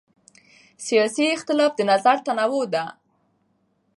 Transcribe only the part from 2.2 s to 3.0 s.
تنوع ده